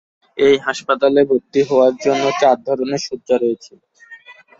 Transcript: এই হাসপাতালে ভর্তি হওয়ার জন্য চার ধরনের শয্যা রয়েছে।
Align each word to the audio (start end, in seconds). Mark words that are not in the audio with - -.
এই 0.37 0.55
হাসপাতালে 0.65 1.21
ভর্তি 1.29 1.61
হওয়ার 1.69 1.93
জন্য 2.03 2.23
চার 2.41 2.57
ধরনের 2.67 3.01
শয্যা 3.07 3.35
রয়েছে। 3.37 3.73